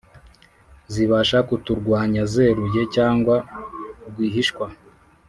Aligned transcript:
zibasha 0.93 1.37
kuturwanyazeruye 1.49 2.81
cyangwa 2.95 3.35
rwihishwa 4.09 4.65